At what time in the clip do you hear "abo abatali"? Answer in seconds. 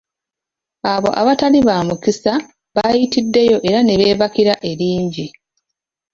0.93-1.59